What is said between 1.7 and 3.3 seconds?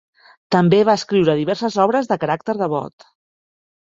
obres de caràcter devot.